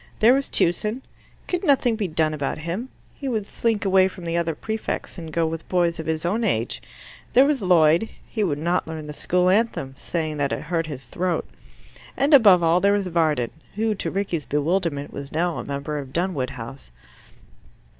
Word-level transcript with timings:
There 0.19 0.33
was 0.33 0.49
Tewson; 0.49 1.03
could 1.47 1.63
nothing 1.63 1.95
be 1.95 2.07
done 2.07 2.33
about 2.33 2.57
him? 2.57 2.89
He 3.13 3.27
would 3.27 3.45
slink 3.45 3.85
away 3.85 4.07
from 4.07 4.25
the 4.25 4.35
other 4.35 4.55
prefects 4.55 5.19
and 5.19 5.31
go 5.31 5.45
with 5.45 5.69
boys 5.69 5.99
of 5.99 6.07
his 6.07 6.25
own 6.25 6.43
age. 6.43 6.81
There 7.33 7.45
was 7.45 7.61
Lloyd: 7.61 8.09
he 8.27 8.43
would 8.43 8.57
not 8.57 8.87
learn 8.87 9.05
the 9.05 9.13
school 9.13 9.47
anthem, 9.47 9.93
saying 9.99 10.37
that 10.37 10.51
it 10.51 10.61
hurt 10.63 10.87
his 10.87 11.05
throat. 11.05 11.47
And 12.17 12.33
above 12.33 12.63
all 12.63 12.79
there 12.79 12.93
was 12.93 13.05
Varden, 13.05 13.51
who, 13.75 13.93
to 13.93 14.09
Rickie's 14.09 14.45
bewilderment, 14.45 15.13
was 15.13 15.31
now 15.31 15.59
a 15.59 15.63
member 15.63 15.99
of 15.99 16.13
Dunwood 16.13 16.49
House. 16.49 16.89